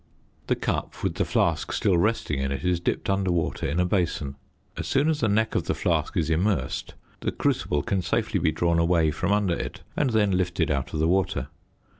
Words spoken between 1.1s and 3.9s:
the flask still resting in it, is dipped under water in a